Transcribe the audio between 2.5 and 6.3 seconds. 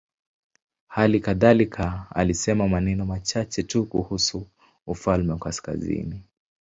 maneno machache tu kuhusu ufalme wa kaskazini.